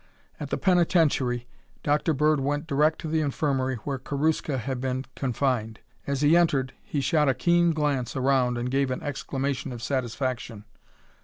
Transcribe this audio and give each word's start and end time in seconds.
At 0.39 0.49
the 0.49 0.57
penitentiary, 0.57 1.45
Dr. 1.83 2.15
Bird 2.15 2.39
went 2.39 2.65
direct 2.65 2.97
to 3.01 3.07
the 3.07 3.21
infirmary 3.21 3.75
where 3.83 3.99
Karuska 3.99 4.57
had 4.57 4.81
been 4.81 5.05
confined. 5.15 5.79
As 6.07 6.21
he 6.21 6.35
entered, 6.35 6.73
he 6.81 7.01
shot 7.01 7.29
a 7.29 7.35
keen 7.35 7.69
glance 7.69 8.15
around 8.15 8.57
and 8.57 8.71
gave 8.71 8.89
an 8.89 9.03
exclamation 9.03 9.71
of 9.71 9.83
satisfaction. 9.83 10.65